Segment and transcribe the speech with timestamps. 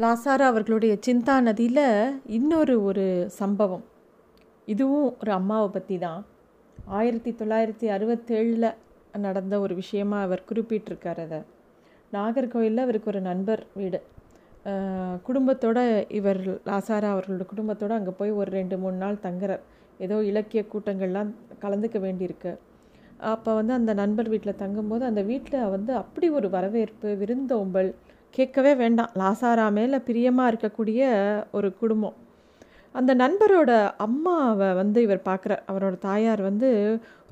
[0.00, 1.86] லாசாரா அவர்களுடைய சிந்தா நதியில்
[2.36, 3.04] இன்னொரு ஒரு
[3.38, 3.82] சம்பவம்.
[4.72, 6.20] இதுவும் ஒரு அம்மாவை பற்றி தான்.
[6.98, 8.68] ஆயிரத்தி தொள்ளாயிரத்தி அறுபத்தேழில்
[9.24, 11.40] நடந்த ஒரு விஷயமாக அவர் குறிப்பிட்டிருக்கார் அதை.
[12.12, 14.00] நாகர்கோயிலில் அவருக்கு ஒரு நண்பர் வீடு.
[15.26, 15.78] குடும்பத்தோடு குடும்பத்தோட
[16.18, 16.40] இவர்
[16.70, 19.62] லாசாரா அவர்களோட குடும்பத்தோடு அங்கே போய் ஒரு ரெண்டு மூணு நாள் தங்குறார்.
[20.06, 21.32] ஏதோ இலக்கிய கூட்டங்கள்லாம்
[21.64, 22.54] கலந்துக்க வேண்டியிருக்கு.
[23.34, 27.92] அப்போ வந்து அந்த நண்பர் வீட்டில் தங்கும்போது அந்த வீட்டில் வந்து அப்படி ஒரு வரவேற்பு விருந்தோம்பல்
[28.36, 29.10] கேட்கவே வேண்டாம்.
[29.14, 31.02] லாசாரா மேலே பிரியமாக இருக்கக்கூடிய
[31.52, 32.16] ஒரு குடும்பம்.
[32.94, 35.62] அந்த நண்பரோட அம்மாவை வந்து இவர் பார்க்குறார்.
[35.72, 36.70] அவரோட தாயார் வந்து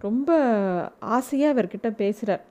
[0.00, 0.30] ரொம்ப
[1.16, 2.44] ஆசையாக இவர்கிட்ட பேசுகிறார்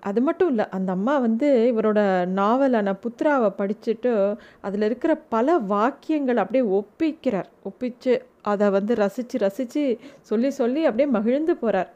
[0.00, 2.00] அது மட்டும் இல்லை அந்த அம்மா வந்து இவரோட
[2.38, 4.12] நாவலான புத்ராவை படிச்சுட்டு
[4.60, 7.48] அதில் இருக்கிற பல வாக்கியங்கள் அப்படியே ஒப்பிக்கிறார்.
[7.68, 8.14] ஒப்பிச்சு
[8.52, 9.82] அதை வந்து ரசித்து ரசித்து
[10.22, 11.90] சொல்லி சொல்லி அப்படியே மகிழ்ந்து போகிறார்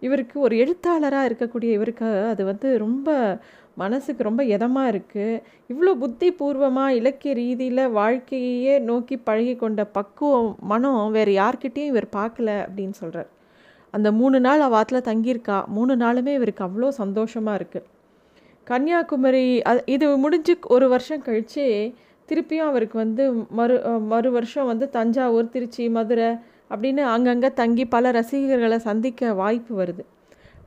[0.00, 3.08] இவருக்கு ஒரு எழுத்தாளராக இருக்கக்கூடிய இவருக்கு அது வந்து ரொம்ப
[3.76, 11.10] மனசுக்கு ரொம்ப இதமாக இருக்குது இவ்வளோ புத்தி பூர்வமாக இலக்கிய ரீதியில் வாழ்க்கையே நோக்கி பழகி கொண்ட பக்குவம் மனம்
[11.10, 13.26] வேறு யார்கிட்டேயும் இவர் பார்க்கல அப்படின்னு சொல்கிறார்
[13.90, 15.66] அந்த மூணு நாள் அவாத்தில் தங்கியிருக்கா.
[15.66, 17.86] மூணு நாளுமே இவருக்கு அவ்வளோ சந்தோஷமாக இருக்குது
[18.64, 21.92] கன்னியாகுமரி அது இது முடிஞ்சு ஒரு வருஷம் கழித்து
[22.30, 26.38] திருப்பியும் அவருக்கு வந்து மறு மறு வருஷம் வந்து தஞ்சாவூர் திருச்சி மதுரை
[26.70, 30.04] அப்படின்னு அங்கங்கே தங்கி பல ரசிகர்களை சந்திக்க வாய்ப்பு வருது.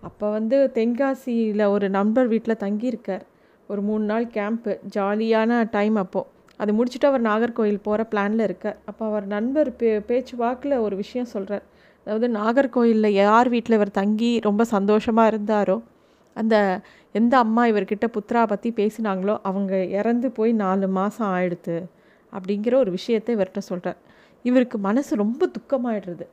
[0.04, 3.24] அப்போ வந்து தென்காசியில் ஒரு நண்பர் வீட்டில் தங்கியிருக்கார்.
[3.70, 6.30] ஒரு மூணு நாள் கேம்ப்பு ஜாலியான டைம் அப்போது
[6.60, 8.78] அது முடிச்சுட்டு அவர் நாகர்கோயில் போகிற பிளானில் இருக்கார்.
[8.90, 11.64] அப்போ அவர் நண்பர் பே பேச்சு வாக்கில் ஒரு விஷயம் சொல்கிறார்
[12.08, 15.78] அதாவது நாகர்கோயிலில் யார் வீட்டில் இவர் தங்கி ரொம்ப சந்தோஷமாக இருந்தாரோ
[16.36, 16.56] அந்த
[17.16, 21.78] எந்த அம்மா இவர்கிட்ட புத்ரா பற்றி பேசினாங்களோ அவங்க இறந்து போய் நாலு மாதம் ஆயிடுது
[22.34, 24.00] அப்படிங்கிற ஒரு விஷயத்தை இவர்கிட்ட சொல்கிறார்
[24.46, 26.26] இவருக்கு மனசு ரொம்ப துக்கமாயிடுறது.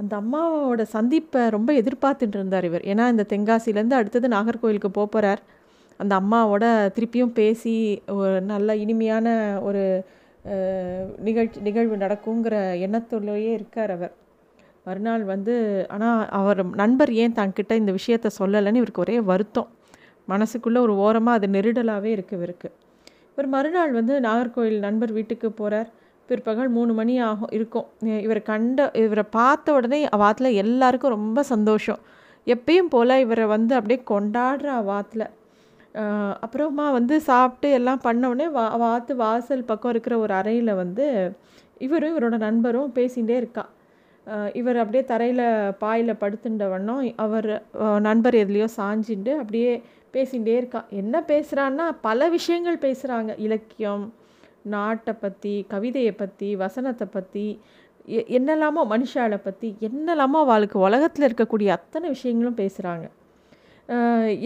[0.00, 2.84] அந்த அம்மாவோட சந்திப்பை ரொம்ப எதிர்பார்த்துட்டு இருந்தார் இவர்.
[2.92, 5.42] ஏன்னா இந்த தென்காசிலேருந்து அடுத்தது நாகர்கோவிலுக்கு போக போகிறார்
[6.02, 6.64] அந்த அம்மாவோட
[6.96, 7.74] திருப்பியும் பேசி
[8.18, 9.26] ஒரு நல்ல இனிமையான
[9.68, 9.82] ஒரு
[11.28, 14.12] நிகழ்ச்சி நிகழ்வு நடக்குங்கிற எண்ணத்துள்ளேயே இருக்கார் அவர்.
[14.86, 15.54] மறுநாள் வந்து
[15.94, 19.68] ஆனால் அவர் நண்பர் ஏன் தங்கிட்ட இந்த விஷயத்த சொல்லலைன்னு இவருக்கு ஒரே வருத்தம்.
[20.32, 22.68] மனசுக்குள்ளே ஒரு ஓரமாக அது நெருடலாகவே இருக்குது இவருக்கு.
[23.32, 25.90] இவர் மறுநாள் வந்து நாகர்கோவில் நண்பர் வீட்டுக்கு போகிறார்
[26.28, 27.86] பிற்பகல் மூணு மணி ஆகும் இருக்கும்.
[28.24, 32.00] இவரை கண்ட இவரை பார்த்த உடனே வாத்தில் எல்லாருக்கும் ரொம்ப சந்தோஷம்.
[32.46, 35.26] எப்பயும் போல் இவரை வந்து அப்படியே கொண்டாடுற வாத்தில்.
[36.44, 41.06] அப்புறமா வந்து சாப்பிட்டு எல்லாம் பண்ண உடனே வா வாத்து வாசல் பக்கம் இருக்கிற ஒரு அறையில் வந்து
[41.86, 43.64] இவரும் இவரோட நண்பரும் பேசிகிட்டே இருக்கா.
[44.60, 45.46] இவர் அப்படியே தரையில்
[45.82, 47.50] பாயில் படுத்துட்ட வண்ணம் அவர்
[48.06, 49.72] நண்பர் எதுலேயோ சாஞ்சிட்டு அப்படியே
[50.14, 50.80] பேசிகிட்டே இருக்கா.
[51.00, 54.04] என்ன பேசுகிறான்னா பல விஷயங்கள் பேசுகிறாங்க இலக்கியம்
[54.68, 57.46] நாட்டை பற்றி கவிதையை பற்றி வசனத்தை பற்றி
[58.08, 63.06] எ என்னெல்லாமோ மனுஷாலை பற்றி என்னெல்லாமோ அவளுக்கு உலகத்தில் இருக்கக்கூடிய அத்தனை விஷயங்களும் பேசுகிறாங்க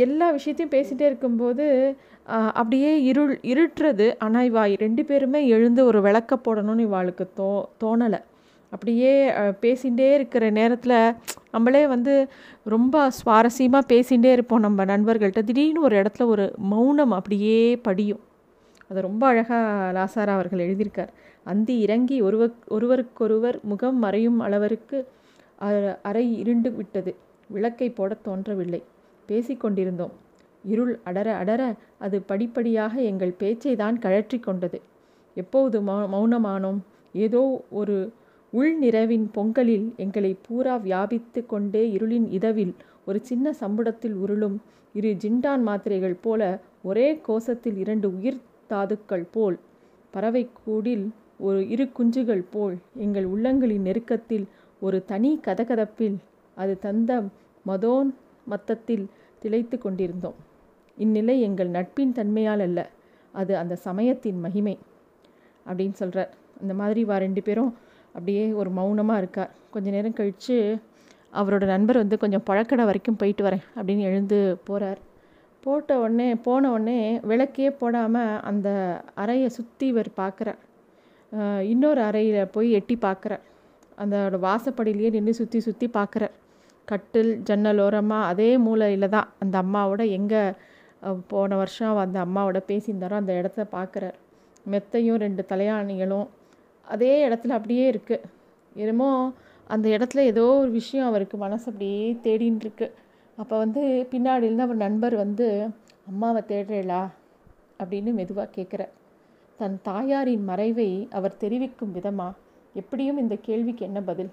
[0.05, 1.67] எல்லா விஷயத்தையும் பேசிகிட்டே இருக்கும்போது
[2.59, 4.07] அப்படியே இருள் இருட்டுறது.
[4.25, 7.49] ஆனால் இவா ரெண்டு பேருமே எழுந்து ஒரு விளக்க போடணும்னு இவாளுக்கு தோ
[7.83, 8.21] தோணலை.
[8.73, 9.13] அப்படியே
[9.65, 10.99] பேசிகிட்டே இருக்கிற நேரத்தில்
[11.51, 12.15] நம்மளே வந்து
[12.67, 15.43] ரொம்ப சுவாரஸ்யமாக பேசிகிட்டே இருப்போம் நம்ம நண்பர்கள்ட்ட.
[15.51, 17.59] திடீர்னு ஒரு இடத்துல ஒரு மௌனம் அப்படியே
[17.89, 18.23] படியும்.
[18.93, 21.09] அதை ரொம்ப அழகாக லாசாரா அவர்கள் எழுதியிருக்கார்.
[21.45, 25.05] அந்தி இறங்கி ஒருவர் ஒருவருக்கொருவர் முகம் மறையும் அளவருக்கு
[25.63, 27.15] அ- அறை இருண்டு விட்டது.
[27.49, 28.83] விளக்கை போடத் தோன்றவில்லை.
[29.29, 30.11] பேசிக்கொண்டிருந்தோம்
[30.65, 34.81] இருள் அடர அடர அது படிப்படியாக எங்கள் பேச்சை தான் கழற்றி கொண்டது.
[35.35, 36.79] எப்போது மௌனமானோம்?
[37.13, 38.13] ஏதோ ஒரு
[38.53, 42.75] உள்நிறவின் பொங்கலில் எங்களை பூரா வியாபித்து கொண்டே இருளின் இதவில்
[43.07, 44.57] ஒரு சின்ன சம்புடத்தில் உருளும்
[44.93, 49.59] இரு ஜிண்டான் மாத்திரைகள் போல ஒரே கோஷத்தில் இரண்டு உயிர் தாதுக்கள் போல்
[50.11, 54.47] பறவை கூடில் ஒரு இரு குஞ்சுகள் போல் எங்கள் உள்ளங்களின் நெருக்கத்தில்
[54.81, 56.17] ஒரு தனி கதகதப்பில்
[56.55, 57.23] அது தந்த
[57.67, 58.11] மதோன்
[58.45, 59.05] மத்தத்தில்
[59.39, 60.35] திளைத்து கொண்டிருந்தோம்.
[60.99, 62.91] இந்நிலை எங்கள் நட்பின் தன்மையால் அல்ல
[63.33, 64.79] அது அந்த சமயத்தின் மகிமை
[65.67, 66.31] அப்படின்னு சொல்கிறார்
[66.61, 67.73] அந்த மாதிரி வா ரெண்டு பேரும்
[68.07, 69.53] அப்படியே ஒரு மௌனமாக இருக்கார்.
[69.71, 70.79] கொஞ்ச நேரம் கழித்து
[71.41, 75.01] அவரோட நண்பர் வந்து கொஞ்சம் பழக்கடை வரைக்கும் போயிட்டு வரேன் அப்படின்னு எழுந்து போகிறார்
[75.65, 76.99] போட்ட உடனே போன உடனே
[77.31, 78.69] விளக்கே போடாமல் அந்த
[79.23, 80.61] அறையை சுற்றி இவர் பார்க்குறார்.
[81.73, 83.45] இன்னொரு அறையில் போய் எட்டி பார்க்குறார்.
[84.03, 86.35] அதோட வாசப்படியிலேயே நின்று சுற்றி சுற்றி பார்க்குறார்.
[86.89, 90.43] கட்டில் ஜன்னல் ஓரமாக அதே மூலையில் தான் அந்த அம்மாவோட எங்கே
[91.33, 94.17] போன வருஷம் அந்த அம்மாவோட பேசியிருந்தாரோ அந்த இடத்த பார்க்குறார்.
[94.67, 96.29] மெத்தையும் ரெண்டு தலையாணிகளும்
[96.87, 98.29] அதே இடத்துல அப்படியே இருக்குது
[98.77, 99.11] என்னமோ
[99.71, 102.95] அந்த இடத்துல ஏதோ ஒரு விஷயம் அவருக்கு மனசு அப்படியே தேடின்னு இருக்குது
[103.39, 103.83] அப்போ வந்து
[104.13, 105.47] பின்னாடி அவர் நண்பர் வந்து
[106.11, 107.03] அம்மாவை தேடுறேளா?
[107.81, 108.93] அப்படின்னு மெதுவாக கேட்குறார்
[109.59, 112.39] தன் தாயாரின் மறைவை அவர் தெரிவிக்கும் விதமாக
[112.75, 114.31] எப்படியும் இந்த கேள்விக்கு என்ன பதில்?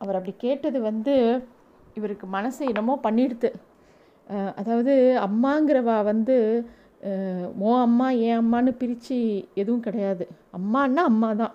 [0.00, 1.14] அவர் அப்படி கேட்டது வந்து
[1.94, 3.50] இவருக்கு மனசை என்னமோ பண்ணிடுது
[4.60, 4.94] அதாவது
[5.26, 6.36] அம்மாங்கிறவா வந்து
[7.58, 9.16] ஓ அம்மா ஏன் அம்மான்னு பிரித்து
[9.60, 10.24] எதுவும் கிடையாது.
[10.58, 11.54] அம்மான்னா அம்மா தான்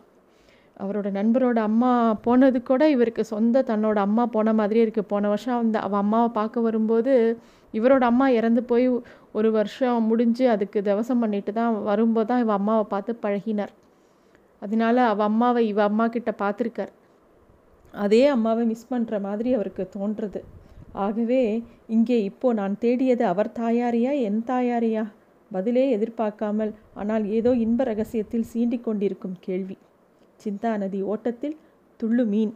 [0.78, 1.90] அவரோட நண்பரோட அம்மா
[2.26, 6.66] போனது கூட இவருக்கு சொந்த தன்னோட அம்மா போன மாதிரியே இருக்குது போன வருஷம் அந்த அவள் அம்மாவை பார்க்க
[6.68, 7.14] வரும்போது
[7.74, 8.88] இவரோட அம்மா இறந்து போய்
[9.32, 13.74] ஒரு வருஷம் முடிஞ்சு அதுக்கு தவசம் பண்ணிட்டு தான் வரும்போது தான் இவள் அம்மாவை பார்த்து பழகினார்.
[14.62, 16.92] அதனால அவள் அம்மாவை இவ அம்மா கிட்ட பார்த்துருக்கார்.
[17.94, 20.42] அதே அம்மாவை மிஸ் பண்ணுற மாதிரி அவருக்கு தோன்றுறது.
[21.06, 21.42] ஆகவே
[21.96, 25.06] இங்கே இப்போது நான் தேடியது அவர் தாயாரியா என் தாயாரியா?
[25.52, 29.78] பதிலே எதிர்பார்க்காமல் ஆனால் ஏதோ இன்ப ரகசியத்தில் சீண்டிக் கொண்டிருக்கும் கேள்வி.
[30.46, 31.58] சிந்தா நதி ஓட்டத்தில்
[32.00, 32.54] துள்ளு மீன்